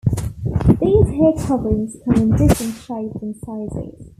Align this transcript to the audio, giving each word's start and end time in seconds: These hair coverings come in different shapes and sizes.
These 0.81 1.09
hair 1.11 1.33
coverings 1.45 1.95
come 2.03 2.15
in 2.15 2.29
different 2.31 2.73
shapes 2.73 3.21
and 3.21 3.35
sizes. 3.35 4.07